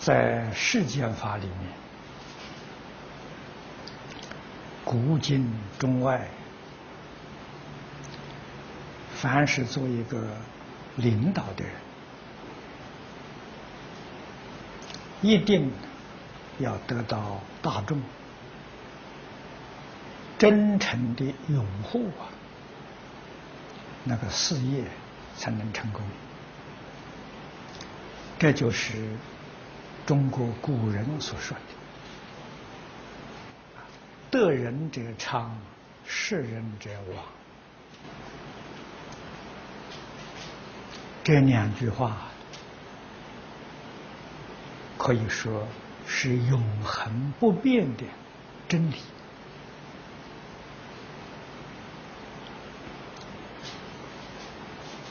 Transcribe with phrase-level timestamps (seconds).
[0.00, 1.56] 在世间法里面，
[4.82, 5.46] 古今
[5.78, 6.26] 中外，
[9.14, 10.26] 凡是做一个
[10.96, 11.72] 领导的人，
[15.20, 15.70] 一定
[16.58, 18.00] 要得到大众
[20.38, 22.24] 真诚的拥护啊，
[24.04, 24.84] 那个事业
[25.36, 26.02] 才能成功。
[28.38, 28.94] 这就是
[30.06, 31.62] 中国古人所说的
[34.30, 35.56] “得人者昌，
[36.04, 37.24] 失人者亡”。
[41.22, 42.16] 这两句话
[44.98, 45.66] 可以说
[46.06, 48.04] 是永恒不变的
[48.68, 48.96] 真理。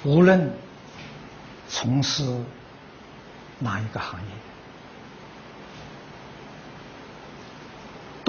[0.04, 0.52] 无论
[1.68, 2.24] 从事
[3.60, 4.28] 哪一个行业，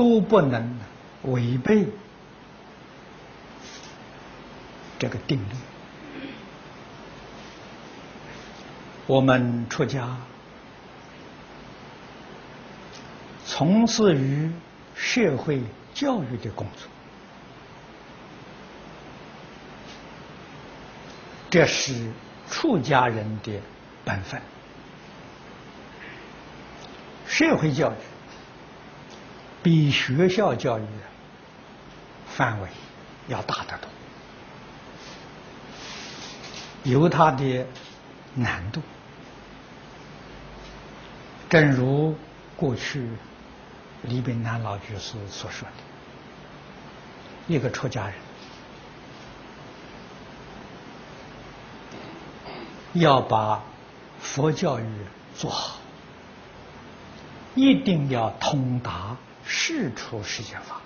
[0.00, 0.78] 都不能
[1.24, 1.86] 违背
[4.98, 5.52] 这个定律。
[9.06, 10.16] 我们出家，
[13.44, 14.50] 从事于
[14.94, 15.60] 社会
[15.92, 16.88] 教育的工作，
[21.50, 22.10] 这是
[22.48, 23.60] 出家人的
[24.06, 24.40] 本分。
[27.28, 27.96] 社会教育
[29.62, 30.82] 比学校教育
[32.26, 32.68] 范围
[33.28, 33.88] 要大得多，
[36.84, 37.66] 有它的
[38.34, 38.80] 难度。
[41.48, 42.16] 正如
[42.56, 43.08] 过去
[44.02, 48.14] 李炳南老居士所说的，一个出家人
[52.94, 53.62] 要把
[54.20, 54.84] 佛教育
[55.36, 55.76] 做好。
[57.56, 60.80] 一定要通达世出世间法。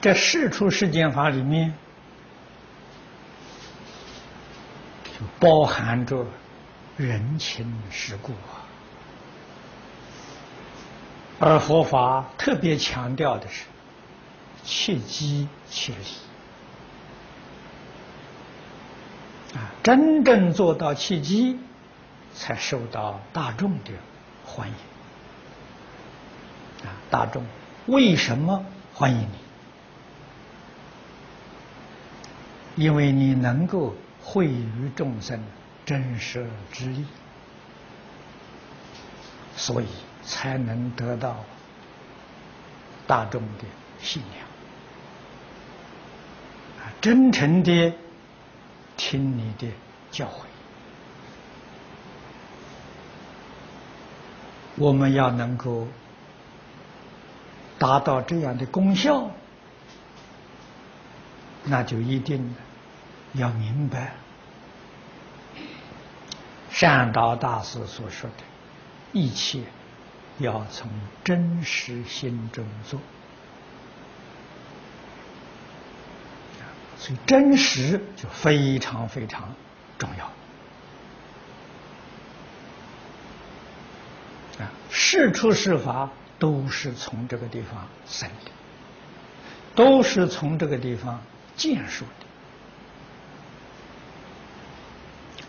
[0.00, 1.74] 这世出世间法里面，
[5.04, 6.24] 就包含着
[6.96, 8.62] 人情世故啊。
[11.40, 13.64] 而佛法特别强调的是
[14.64, 16.04] 切机切理
[19.56, 21.58] 啊，真正做到切机。
[22.38, 23.90] 才受到大众的
[24.46, 24.74] 欢迎
[26.86, 26.94] 啊！
[27.10, 27.44] 大众
[27.86, 29.18] 为什么欢迎
[32.76, 32.84] 你？
[32.84, 35.42] 因为你能够惠于众生
[35.84, 37.04] 真实之力，
[39.56, 39.88] 所以
[40.22, 41.44] 才能得到
[43.08, 43.64] 大众的
[43.98, 44.46] 信仰
[46.86, 46.94] 啊！
[47.00, 47.92] 真诚的
[48.96, 49.66] 听你的
[50.12, 50.47] 教诲。
[54.78, 55.86] 我们要能够
[57.78, 59.30] 达到这样的功效，
[61.64, 62.54] 那就一定
[63.34, 64.14] 要明白
[66.70, 68.44] 善导大师所说的
[69.12, 69.62] “一切
[70.38, 70.88] 要从
[71.24, 73.00] 真实心中做”，
[76.96, 79.52] 所以真实就非常非常
[79.98, 80.26] 重要。
[84.64, 88.50] 啊，是出是法都是从这个地方生的，
[89.74, 91.20] 都是从这个地方
[91.56, 92.26] 建树的，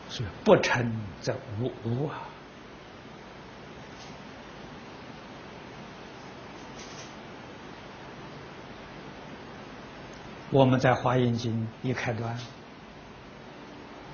[0.10, 0.92] 所以不成
[1.22, 2.20] 则无无啊。
[10.52, 12.34] 我们在《华严经》一开端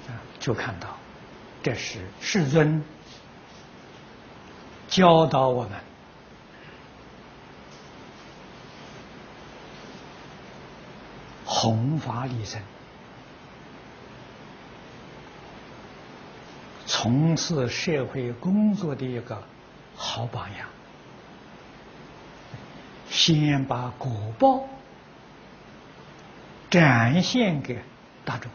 [0.07, 0.97] 啊，就看到
[1.63, 2.83] 这是世尊。
[4.95, 5.71] 教导我们
[11.43, 12.61] 弘法利生，
[16.85, 19.43] 从事社会工作的一个
[19.97, 20.65] 好榜样。
[23.09, 24.09] 先把果
[24.39, 24.65] 报
[26.69, 27.81] 展现给
[28.23, 28.49] 大众，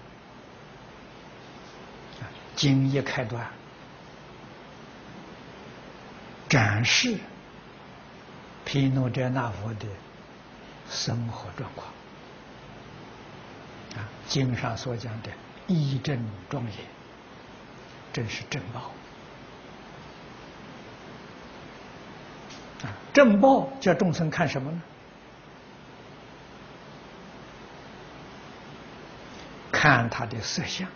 [2.57, 3.47] 经一开端。
[6.51, 7.17] 展示
[8.65, 9.87] 毗卢遮那佛的
[10.91, 11.87] 生活状况
[13.95, 15.31] 啊，经上所讲的
[15.69, 16.75] 义正庄严，
[18.13, 18.91] 真是正报
[22.83, 22.91] 啊！
[23.13, 24.83] 正报叫众生看什么呢？
[29.71, 30.89] 看他的色相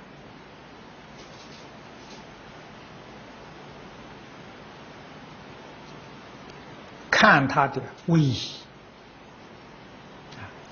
[7.24, 8.38] 看他的威仪，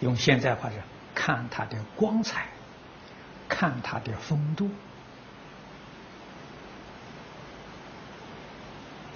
[0.01, 0.79] 用现在话讲，
[1.15, 2.47] 看他的光彩，
[3.49, 4.69] 看他的风度，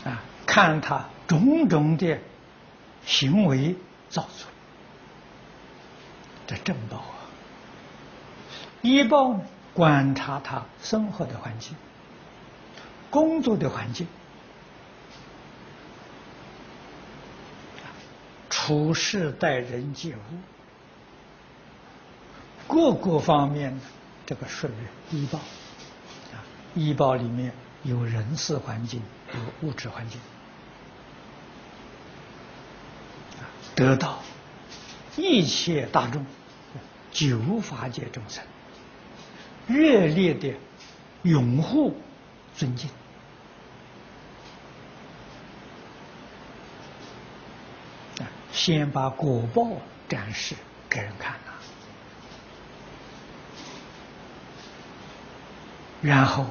[0.06, 2.18] 啊，看他种种的
[3.04, 3.76] 行为
[4.08, 4.48] 造作，
[6.46, 7.20] 这正报啊。
[8.80, 9.42] 医报呢，
[9.74, 11.76] 观察他生活的环境。
[13.10, 14.06] 工作的环境，
[18.66, 20.18] 处事待人接物，
[22.66, 23.80] 各个方面的
[24.26, 24.76] 这个顺利
[25.16, 26.42] 医报啊，
[26.74, 27.52] 医报里面
[27.84, 29.00] 有人事环境，
[29.34, 30.20] 有物质环境，
[33.76, 34.18] 得到
[35.16, 36.26] 一切大众
[37.12, 38.42] 九法界众生
[39.68, 40.52] 热烈的
[41.22, 41.96] 拥护、
[42.56, 42.90] 尊敬。
[48.56, 49.68] 先把果报
[50.08, 50.56] 展示
[50.88, 51.38] 给人看了，
[56.00, 56.46] 然后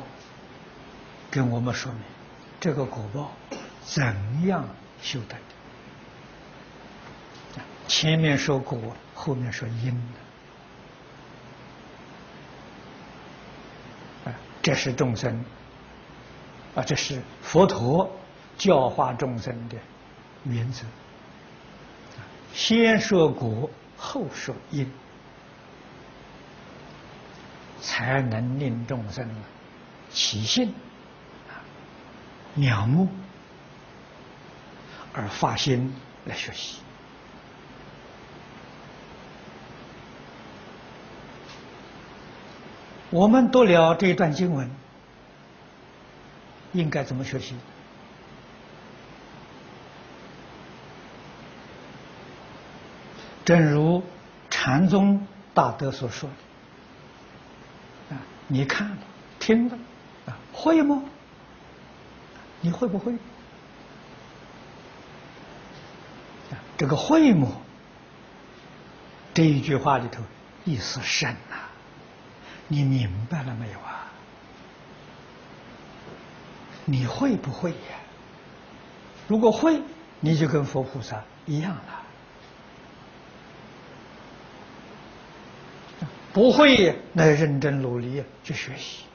[1.31, 2.01] 跟我们说明
[2.59, 3.31] 这个果报
[3.83, 4.63] 怎样
[5.01, 5.39] 修得的。
[7.87, 8.79] 前面说果，
[9.15, 9.91] 后面说因
[14.25, 15.43] 的，啊，这是众生，
[16.75, 18.15] 啊，这是佛陀
[18.59, 19.77] 教化众生的
[20.43, 20.85] 原则。
[22.55, 24.89] 先说果，后说因，
[27.81, 29.29] 才能令众生
[30.09, 30.73] 起信，
[32.55, 33.09] 仰慕
[35.11, 35.93] 而发心
[36.23, 36.79] 来学习。
[43.09, 44.71] 我们读了这一段经文，
[46.71, 47.53] 应该怎么学习？
[53.45, 54.03] 正如
[54.49, 56.27] 禅宗大德所说
[58.09, 58.97] 的，啊，你看了、
[59.39, 59.77] 听了，
[60.25, 61.03] 啊，会吗？
[62.61, 63.13] 你会不会？
[66.51, 67.47] 啊，这个会吗？
[69.35, 70.23] 这一句话里头
[70.63, 71.55] 意思深呐，
[72.67, 74.07] 你明白了没有啊？
[76.85, 77.99] 你会不会呀？
[79.27, 79.83] 如果会，
[80.19, 82.04] 你就跟佛菩萨一样了。
[86.35, 89.05] 不会，那认真努力去学习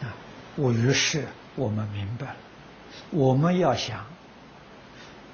[0.00, 0.06] 啊！
[0.54, 1.26] 我于是
[1.56, 2.36] 我们明白了，
[3.10, 4.06] 我们要想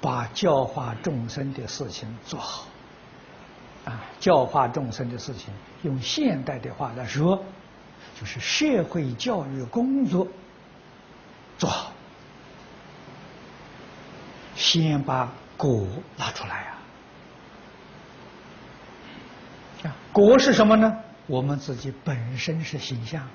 [0.01, 2.65] 把教化众生的事情做好
[3.85, 5.53] 啊，教化众生的事情，
[5.83, 7.45] 用现代的话来说，
[8.19, 10.27] 就是社会教育工作
[11.59, 11.91] 做好，
[14.55, 15.85] 先把果
[16.17, 16.78] 拿出来啊。
[20.11, 20.91] 果是什么呢？
[21.27, 23.27] 我们自己本身是形象。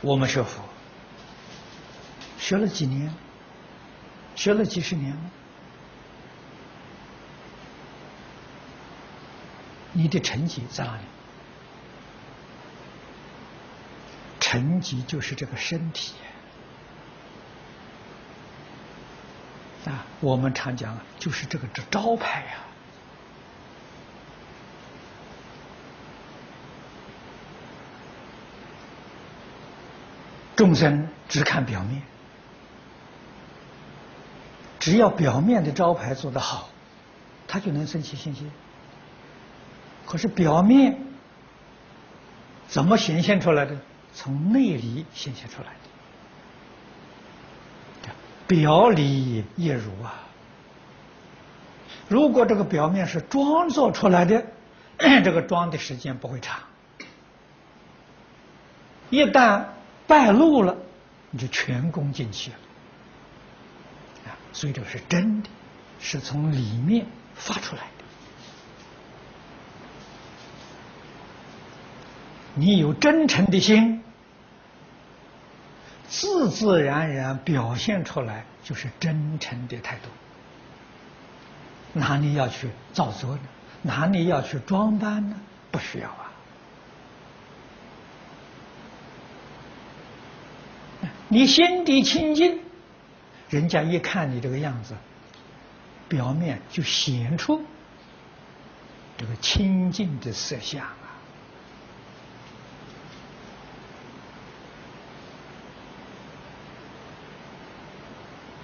[0.00, 0.64] 我们学佛
[2.38, 3.14] 学了几年，
[4.34, 5.20] 学了几十年了，
[9.92, 11.02] 你的成绩在哪里？
[14.40, 16.14] 成绩就是这个身体。
[19.86, 22.58] 啊，我们常讲啊，就是这个这招牌呀。
[30.54, 32.02] 众生只看表面，
[34.78, 36.68] 只要表面的招牌做得好，
[37.48, 38.50] 他就能升起信心。
[40.06, 40.96] 可是表面
[42.68, 43.76] 怎么显现出来的？
[44.14, 45.91] 从内里显现出来的。
[48.52, 50.12] 表里一如啊！
[52.06, 54.44] 如果这个表面是装做出来的，
[55.24, 56.60] 这个装的时间不会长。
[59.08, 59.64] 一旦
[60.06, 60.76] 败露了，
[61.30, 62.56] 你就全功尽弃了！
[64.52, 65.48] 所以这个是真的，
[65.98, 68.04] 是从里面发出来的。
[72.54, 74.04] 你有真诚的心。
[76.12, 80.10] 自自然然表现出来就是真诚的态度，
[81.94, 83.40] 哪里要去造作呢？
[83.80, 85.36] 哪里要去装扮呢？
[85.70, 86.30] 不需要啊！
[91.28, 92.60] 你心底清净，
[93.48, 94.94] 人家一看你这个样子，
[96.08, 97.64] 表面就显出
[99.16, 100.84] 这个清净的色相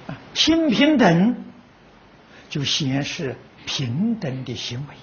[0.06, 0.18] 啊！
[0.38, 1.34] 心平等，
[2.48, 3.34] 就显示
[3.66, 4.94] 平等的行为。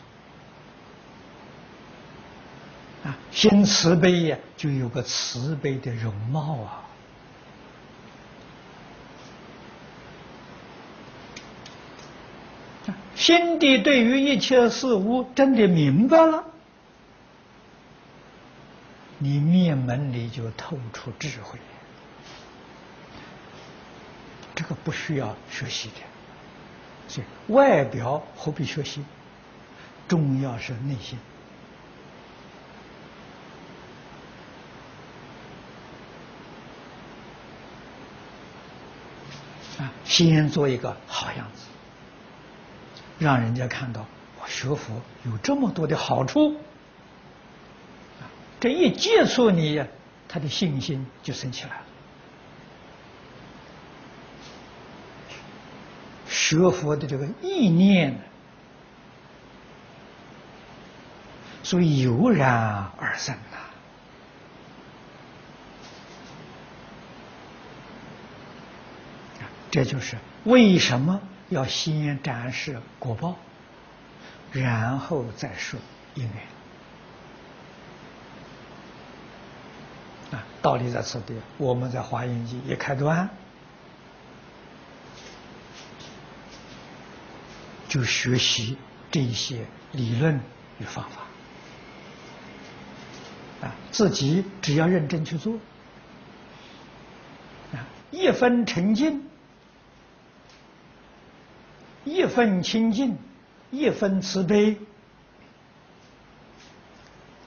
[3.10, 6.82] 啊，心慈悲呀，就有个慈悲的容貌啊。
[13.14, 16.46] 心地对于一切事物真的明白了，
[19.18, 21.60] 你面门里就透出智慧。
[24.68, 25.96] 这个不需要学习的，
[27.08, 29.06] 所以外表何必学习？
[30.08, 31.20] 重要是内心。
[39.78, 41.68] 啊，先做一个好样子，
[43.20, 44.04] 让人家看到
[44.42, 46.60] 我学佛有这么多的好处。
[48.60, 49.86] 这一接触你，
[50.28, 51.86] 他的信心就升起来了。
[56.46, 58.20] 学佛的这个意念，
[61.64, 63.58] 所以油然而生呐。
[69.72, 73.36] 这就是为什么要先展示果报，
[74.52, 75.80] 然后再说
[76.14, 76.34] 因缘。
[80.40, 83.28] 啊，道理在此地，我们在华严经一开端。
[87.96, 88.76] 就学习
[89.10, 90.38] 这一些理论
[90.80, 91.22] 与方法。
[93.66, 95.54] 啊，自己只要认真去做。
[97.72, 97.80] 啊，
[98.12, 99.24] 一分沉静，
[102.04, 103.18] 一分清净，
[103.72, 104.78] 一分慈悲，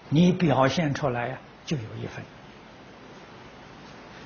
[0.08, 2.24] 你表现出来呀，就有一分；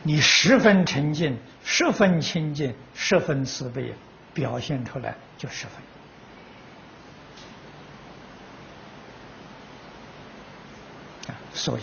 [0.04, 3.92] 你十分沉静，十分清净，十分慈悲，
[4.32, 5.82] 表现出来就十分。
[11.62, 11.82] 所以，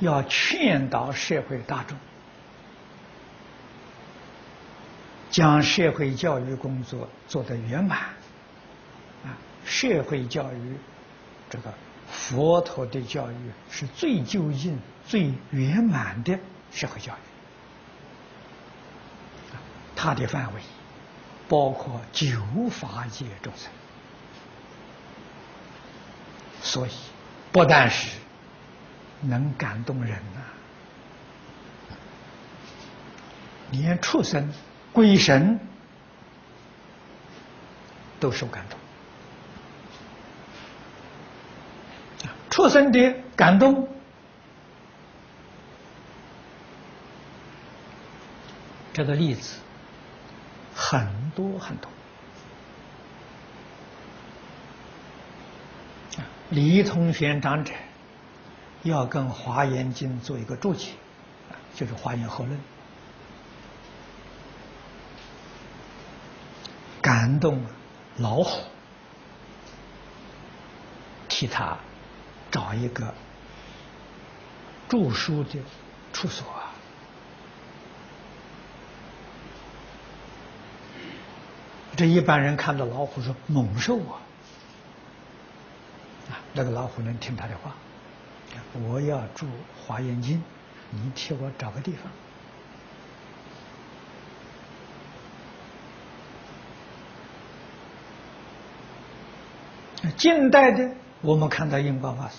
[0.00, 1.96] 要劝导社会大众，
[5.30, 7.98] 将社会教育工作做得圆满。
[9.24, 9.32] 啊，
[9.64, 10.76] 社会教育，
[11.48, 11.72] 这个
[12.10, 13.36] 佛陀的教育
[13.70, 16.38] 是最究竟、最圆满的
[16.70, 17.16] 社会教育。
[19.96, 20.60] 它的范围
[21.48, 22.28] 包括九
[22.70, 23.72] 法界众生，
[26.60, 26.90] 所以
[27.50, 28.10] 不但是。
[29.20, 30.40] 能感动人呐，
[33.72, 34.52] 连畜生、
[34.92, 35.58] 鬼神
[38.20, 38.78] 都受感动。
[42.50, 43.88] 畜生的感动，
[48.92, 49.58] 这个例子
[50.74, 51.90] 很多很多。
[56.50, 57.72] 李同学长者。
[58.82, 60.92] 要跟《华严经》做一个注解，
[61.74, 62.58] 就是《华严后论》，
[67.02, 67.64] 感动
[68.18, 68.62] 老虎，
[71.28, 71.76] 替他
[72.50, 73.12] 找一个
[74.88, 75.58] 著书的
[76.12, 76.72] 处所啊！
[81.96, 84.22] 这一般人看到老虎说猛兽啊，
[86.30, 87.74] 啊，那个老虎能听他的话。
[88.86, 90.42] 我要住华严经，
[90.90, 92.10] 你替我找个地方。
[100.16, 102.36] 近代的，我们看到印光法师，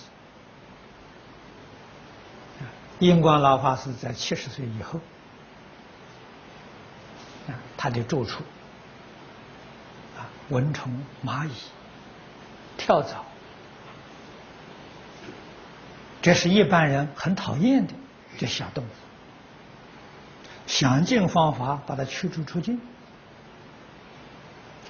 [2.98, 4.98] 印光老法师在七十岁以后，
[7.48, 8.42] 啊，他的住处，
[10.18, 11.52] 啊，蚊虫、蚂蚁、
[12.76, 13.24] 跳蚤。
[16.22, 17.94] 这是一般人很讨厌的
[18.38, 18.88] 这小动物，
[20.66, 22.78] 想尽方法把它驱逐出境。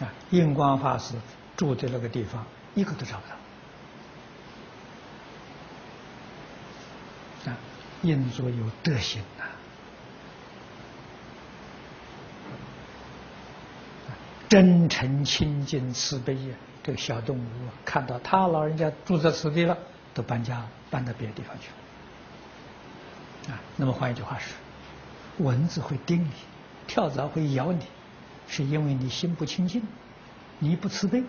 [0.00, 1.14] 啊，印光法师
[1.56, 2.44] 住的那个地方，
[2.74, 3.28] 一个都找不
[7.46, 7.52] 到。
[7.52, 7.56] 啊，
[8.02, 9.44] 印祖有德行呐，
[14.48, 16.56] 真诚、清净、慈悲呀！
[16.82, 17.42] 这个小动物
[17.84, 19.76] 看到他老人家住在此地了，
[20.20, 20.66] 都搬家。
[20.90, 21.68] 搬到别的地方去
[23.48, 24.52] 了，啊，那么换一句话说，
[25.38, 26.30] 蚊子会叮你，
[26.88, 27.84] 跳蚤会咬你，
[28.48, 29.80] 是因为你心不清净，
[30.58, 31.22] 你不慈悲，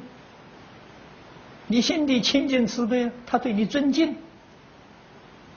[1.67, 4.15] 你心里清净慈悲，他对你尊敬，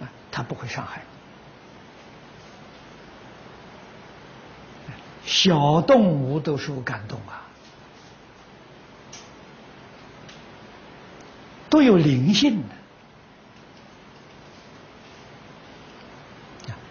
[0.03, 1.07] 啊，他不会伤害你。
[5.25, 7.43] 小动物都受感动啊，
[11.71, 12.84] 都有灵性的。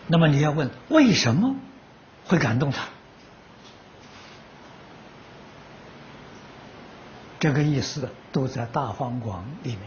[0.07, 1.55] 那么你要问为什么
[2.25, 2.87] 会感动他？
[7.39, 9.81] 这个意思都在大方广里面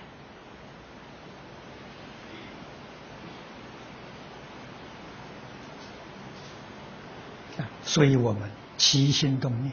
[7.83, 9.73] 所以我们起心动念，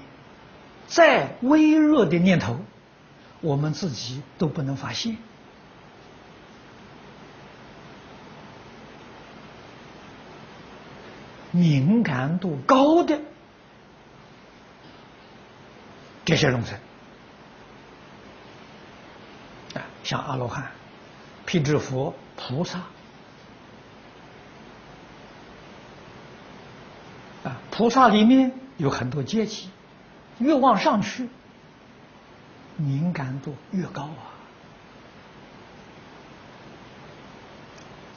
[0.87, 2.57] 再微弱的念头，
[3.41, 5.17] 我们自己都不能发现。
[11.53, 13.17] 敏感度高的。
[16.25, 16.77] 这些众生
[19.75, 20.71] 啊，像阿罗汉、
[21.45, 22.79] 辟支佛、菩萨。
[27.43, 29.69] 啊，菩萨里面有很多阶级，
[30.39, 31.29] 越往上去，
[32.77, 34.33] 敏感度越高啊，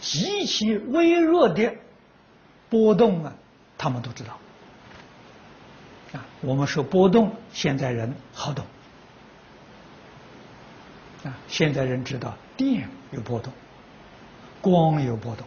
[0.00, 1.74] 极其微弱的。
[2.68, 3.32] 波动啊，
[3.78, 4.38] 他们都知道。
[6.12, 8.64] 啊，我们说波动，现在人好懂。
[11.24, 13.52] 啊，现在人知道电有波动，
[14.60, 15.46] 光有波动。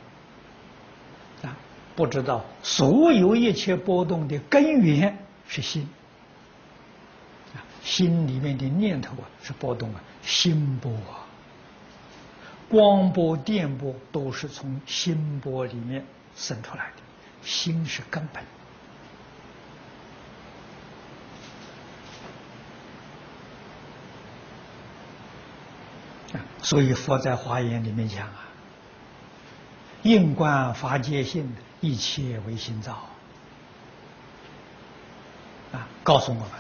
[1.50, 1.56] 啊，
[1.96, 5.88] 不知道所有一切波动的根源是心。
[7.56, 11.26] 啊，心里面的念头啊是波动啊，心波啊，
[12.70, 16.06] 光波、电波都是从心波里面
[16.36, 17.02] 生出来的。
[17.44, 18.44] 心是根本
[26.62, 28.50] 所以佛在华严里面讲啊，
[30.04, 33.08] 应观法界性，一切为心造
[35.72, 36.52] 啊，告诉我们，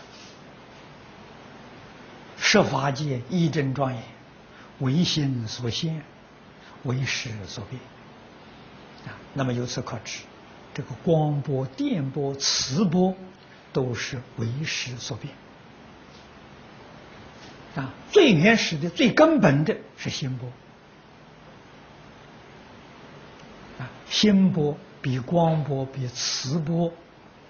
[2.38, 4.02] 设法界一真庄严，
[4.80, 6.02] 唯心所现，
[6.84, 7.80] 唯识所变
[9.06, 9.13] 啊。
[9.34, 10.22] 那么由此可知。
[10.80, 13.13] 这个光波、电波、磁波，
[13.74, 15.34] 都是为时所变
[17.76, 17.94] 啊。
[18.13, 20.48] 最原始的、最根本的是心波
[23.78, 23.92] 啊。
[24.10, 26.94] 心波比光波、比磁波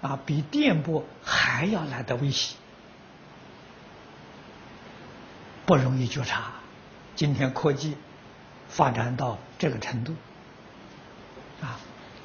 [0.02, 2.56] 啊、比电波还要来的微细，
[5.66, 6.50] 不容易觉察。
[7.14, 7.96] 今天科技
[8.68, 10.16] 发展到这个程度。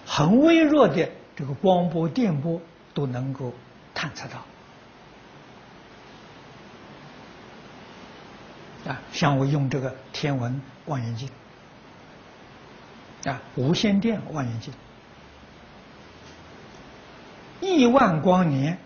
[0.05, 2.61] 很微弱的这个光波、电波
[2.93, 3.53] 都能够
[3.93, 4.45] 探测到
[8.91, 9.01] 啊！
[9.11, 11.27] 像我用这个天文望远镜
[13.25, 14.73] 啊，无线电望远镜，
[17.59, 18.77] 亿万光年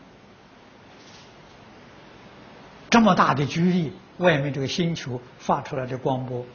[2.89, 6.45] 这么大的距离，外面这个星球发出来的光波，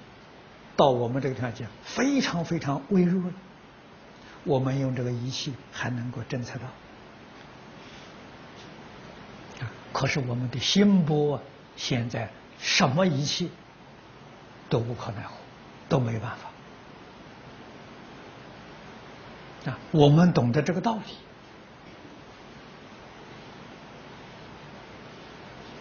[0.74, 3.36] 到我们这个地方讲，非常非常微弱的。
[4.44, 6.66] 我们用这个仪器还能够侦测到，
[9.92, 11.42] 可是我们的心波
[11.76, 13.50] 现在什么仪器
[14.68, 15.32] 都无可奈何，
[15.88, 16.30] 都没办
[19.64, 19.70] 法。
[19.70, 21.02] 啊，我们懂得这个道理，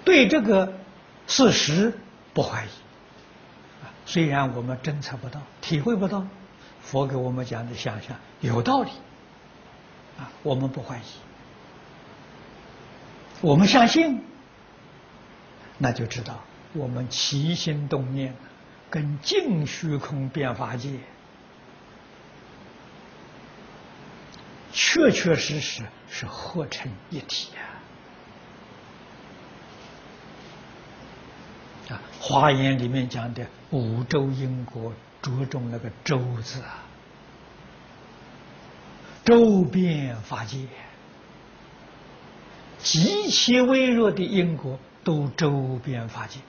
[0.06, 0.72] 对这个
[1.28, 1.94] 事实
[2.34, 2.70] 不怀疑，
[4.06, 6.26] 虽然我们侦测不到，体会不到。
[6.84, 8.92] 佛给我们讲的想象有道理，
[10.20, 11.02] 啊，我们不怀疑，
[13.42, 14.24] 我们相信，
[15.80, 16.40] 那就知道
[16.74, 18.36] 我们起心动念
[18.90, 21.00] 跟净虚空变法界
[24.72, 27.62] 确确实实是合成一体呀！
[31.96, 36.84] 啊，《华严》里面讲的五洲因果，着重那个“周”字啊。
[39.26, 40.68] 周边法界，
[42.78, 46.42] 极其微弱的因果都周边法界，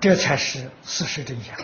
[0.00, 1.54] 这才是事实真相。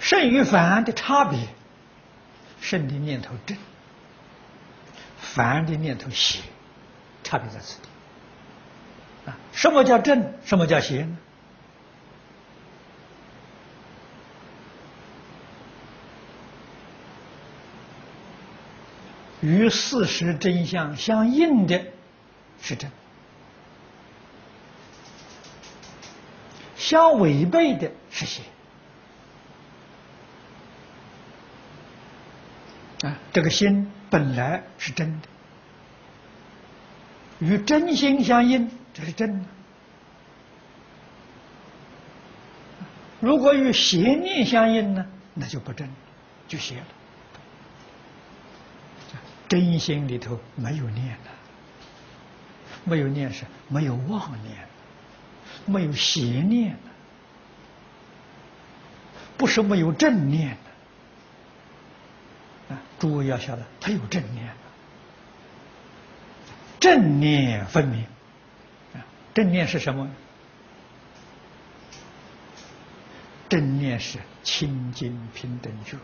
[0.00, 1.38] 圣与凡的差别，
[2.60, 3.56] 圣的念头正，
[5.38, 6.40] 凡的念头邪，
[7.22, 9.32] 差别在此地。
[9.52, 10.32] 什么叫正？
[10.44, 11.06] 什么叫邪？
[19.40, 21.80] 与事实真相相应的
[22.60, 22.90] 是正，
[26.74, 28.42] 相违背的是邪。
[33.02, 35.28] 啊，这个心本来是真的，
[37.38, 39.44] 与真心相应，这是真的。
[43.20, 45.88] 如果与邪念相应呢，那就不真，
[46.46, 46.84] 就邪了。
[49.48, 51.30] 真心里头没有念的，
[52.84, 54.56] 没有念是没有妄念，
[55.64, 56.90] 没有邪念的，
[59.36, 60.56] 不是没有正念。
[62.98, 64.48] 诸位要晓得，他有正念，
[66.80, 68.04] 正念分明。
[69.34, 70.10] 正念是什么？
[73.48, 75.96] 正念是清净平等觉。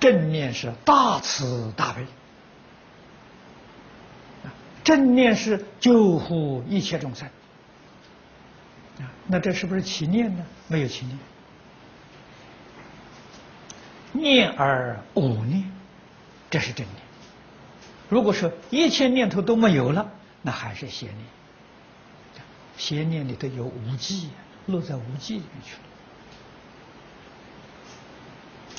[0.00, 2.04] 正念是大慈大悲，
[4.82, 7.28] 正念是救护一切众生，
[9.28, 10.44] 那这是不是起念呢？
[10.66, 11.16] 没有起念，
[14.12, 15.70] 念而无念，
[16.50, 16.96] 这是正念。
[18.08, 20.10] 如果说一切念头都没有了，
[20.42, 21.18] 那还是邪念。
[22.76, 24.30] 邪念里头有无记，
[24.66, 25.76] 落在无记里面去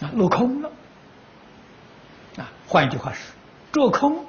[0.02, 0.72] 了，啊，落空了。
[2.38, 3.34] 啊，换一句话说，
[3.72, 4.26] 做空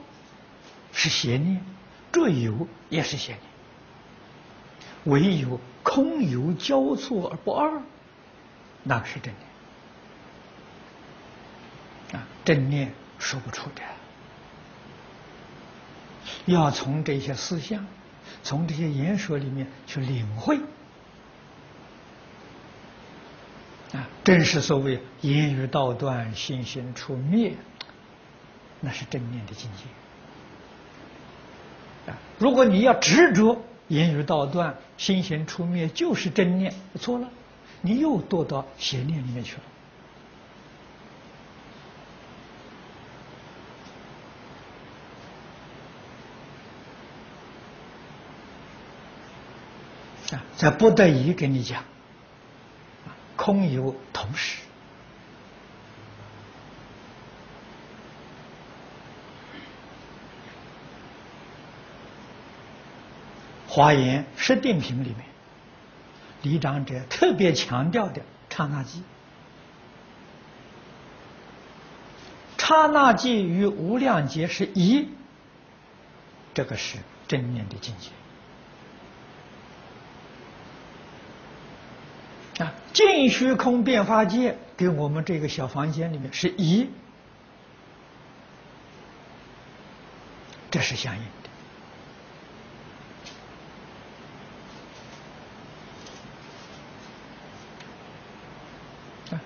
[0.93, 1.65] 是邪念，
[2.13, 3.43] 做有也是邪念。
[5.05, 7.83] 唯有空有交错而不二，
[8.83, 9.54] 那个是正念。
[12.15, 13.83] 啊，正念说不出的，
[16.47, 17.87] 要从这些思想，
[18.43, 20.59] 从这些言说里面去领会。
[23.93, 27.55] 啊，正是所谓言语道断，心行出灭。
[28.81, 29.85] 那是正念的境界
[32.13, 32.19] 啊！
[32.39, 37.31] 如果你要执着言语道断、心行出灭，就是正念，错了，
[37.81, 39.63] 你又堕到邪念里面去了
[50.35, 50.45] 啊！
[50.57, 51.85] 在不得已跟你讲，
[53.37, 54.59] 空有同时。
[63.67, 65.27] 华严十定品里面，
[66.43, 69.03] 李长者特别强调的刹那记，
[72.57, 75.09] 刹那记与无量劫是一，
[76.55, 78.11] 这个是正念的境界。
[82.59, 86.89] 啊，净虚空变化界跟我们这个小房间里面是一，
[90.71, 91.29] 这是相应的。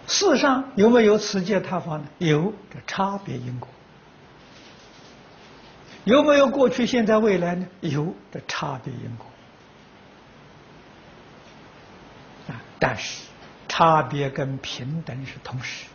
[0.06, 2.08] 世上有没有此界他方呢？
[2.18, 3.68] 有，这差别因果。
[6.04, 7.66] 有没有过去、现在、未来呢？
[7.80, 9.26] 有，这差别因果。
[12.48, 13.24] 啊，但是
[13.68, 15.86] 差别跟平等是同时，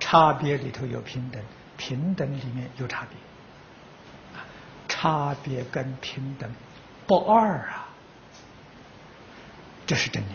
[0.00, 1.42] 差别里头有平等，
[1.76, 3.10] 平等里面有差别。
[4.88, 6.50] 差别跟平等
[7.06, 7.88] 不二啊，
[9.86, 10.30] 这是真的。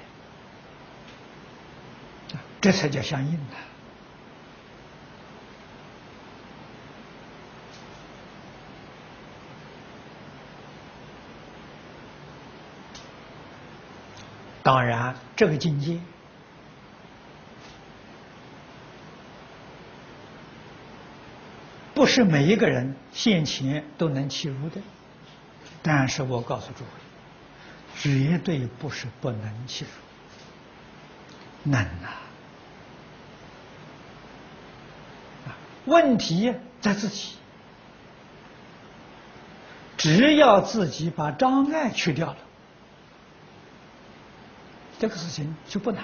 [2.61, 3.55] 这才叫相应的。
[14.63, 15.99] 当然，这个境界。
[21.93, 24.81] 不是每一个人现前都能契入的，
[25.81, 26.89] 但是我告诉诸位，
[27.95, 32.21] 绝对不是不能契入，能啊！
[35.85, 37.35] 问题在自己，
[39.97, 42.37] 只要自己把障碍去掉了，
[45.03, 46.01] 这个事情就不难。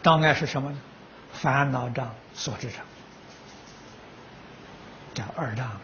[0.00, 0.78] 障碍是什么呢？
[1.32, 2.84] 烦恼障、所知障，
[5.12, 5.80] 叫二障啊。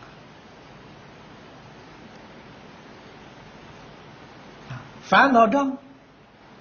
[5.03, 5.77] 烦恼障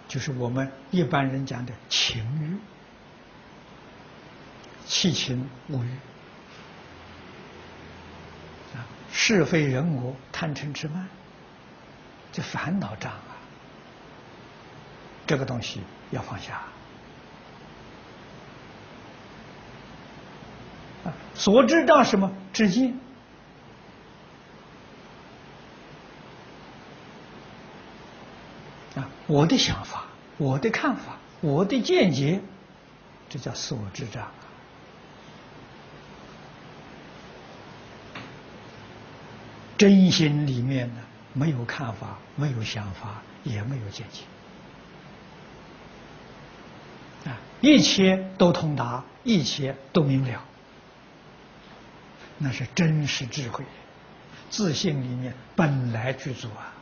[0.07, 2.57] 就是我们一般人讲的情欲。
[4.87, 5.91] 七情五欲
[8.75, 8.81] 啊，
[9.13, 11.07] 是非人我，贪嗔痴慢，
[12.31, 13.36] 这烦恼障啊，
[15.27, 16.61] 这个东西要放下
[21.03, 21.13] 啊。
[21.35, 22.31] 所知障什么？
[22.51, 22.97] 知见
[29.27, 30.05] 我的想法、
[30.37, 32.39] 我的看法、我的见解，
[33.27, 34.25] 这叫所知障。
[39.77, 41.01] 真心里面呢，
[41.33, 44.23] 没有看法，没有想法，也没有见解，
[47.29, 50.43] 啊，一切都通达，一切都明了，
[52.37, 53.65] 那是真实智慧，
[54.49, 56.73] 自信里面本来具足啊。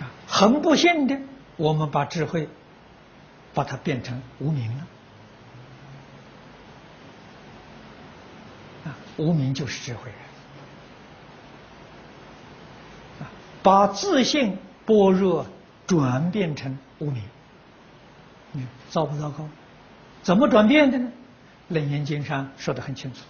[0.00, 1.20] 啊，很不幸的，
[1.56, 2.48] 我们把智慧
[3.52, 4.86] 把它变成无名了。
[8.86, 10.10] 啊无名就是智慧
[13.20, 13.30] 啊！
[13.62, 15.46] 把自信般若
[15.86, 17.22] 转变成无明，
[18.52, 19.48] 你糟不糟糕？
[20.22, 21.10] 怎么转变的呢？
[21.68, 23.20] 楞严经上说的很清楚：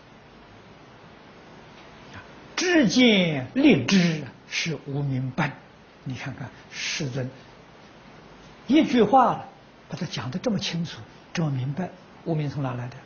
[2.56, 5.52] 知见立知是无明般。
[6.04, 7.30] 你看看世尊
[8.66, 9.44] 一句话
[9.88, 10.98] 把它讲的这么清楚，
[11.32, 11.90] 这么明白，
[12.24, 12.96] 无明从哪来的？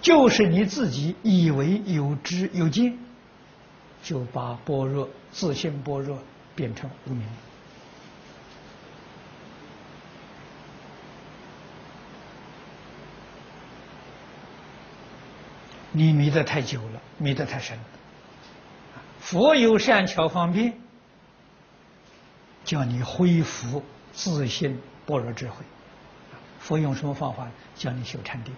[0.00, 2.98] 就是你自己以为有知有见，
[4.06, 6.16] 就把般若自信般若
[6.54, 7.26] 变成无明。
[15.90, 17.84] 你迷得太久了，迷得太深了。
[19.18, 20.78] 佛有善巧方便，
[22.64, 25.64] 叫你恢复自信般若智慧。
[26.60, 27.48] 佛用什么方法？
[27.74, 28.54] 叫你修禅定。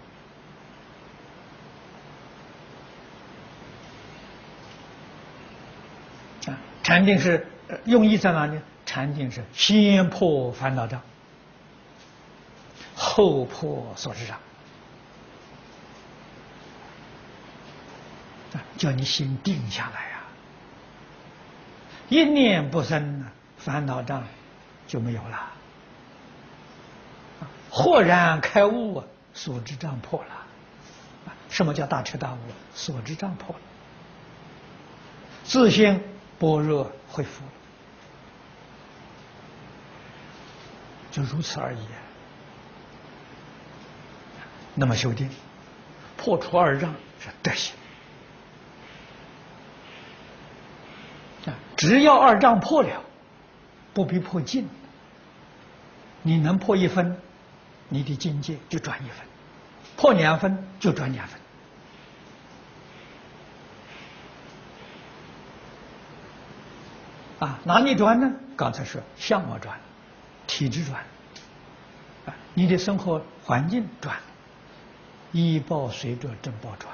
[6.88, 7.46] 禅定是
[7.84, 8.58] 用意在哪里？
[8.86, 11.02] 禅定是先破烦恼障，
[12.94, 14.38] 后破所知障。
[18.78, 20.20] 叫你心定下来呀！
[22.08, 23.22] 一念不生，
[23.58, 24.24] 烦恼障
[24.86, 25.52] 就没有了。
[27.68, 30.30] 豁然开悟，所知障破了。
[31.50, 32.38] 什么叫大彻大悟？
[32.74, 33.60] 所知障破了，
[35.44, 36.02] 自信。
[36.38, 37.42] 般若会复，
[41.10, 41.78] 就如此而已。
[44.74, 45.28] 那么修定，
[46.16, 47.74] 破除二障是德行
[51.46, 51.54] 啊！
[51.76, 53.02] 只要二障破了，
[53.92, 54.68] 不必破尽。
[56.22, 57.20] 你能破一分，
[57.88, 59.26] 你的境界就转一分；
[59.96, 61.40] 破两分就转两分。
[67.38, 68.32] 啊，哪里转呢？
[68.56, 69.78] 刚才说相貌转，
[70.48, 71.00] 体质转，
[72.26, 74.16] 啊，你的生活环境转，
[75.30, 76.92] 医报随着正报转，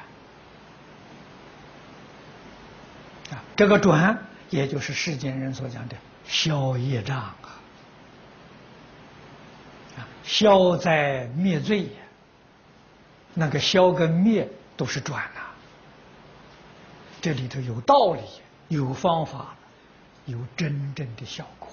[3.31, 4.19] 啊，这个转
[4.51, 7.49] 也就是世间人所讲的消业障啊，
[9.97, 11.89] 啊，消灾灭罪，
[13.33, 15.41] 那个消跟灭都是转呐，
[17.23, 18.21] 这里头有道理，
[18.69, 19.55] 有方法。
[20.27, 21.69] 有真正的效果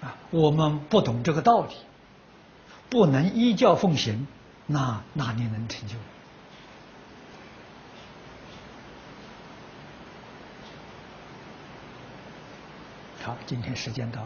[0.00, 0.16] 啊！
[0.30, 1.74] 我们不懂这个道理，
[2.88, 4.26] 不能依教奉行，
[4.66, 5.96] 那哪里能成就？
[13.24, 14.22] 好，今天时间到。